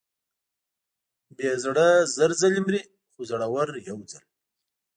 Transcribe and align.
بې 1.35 1.49
زړه 1.63 1.87
زر 2.15 2.31
ځلې 2.41 2.59
مري، 2.65 2.81
خو 3.11 3.21
زړور 3.29 3.69
یو 3.87 3.99
ځل. 4.11 4.23